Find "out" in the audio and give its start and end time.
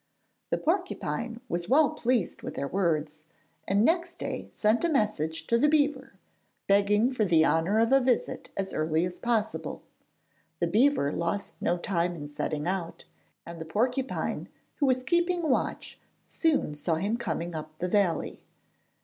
12.67-13.05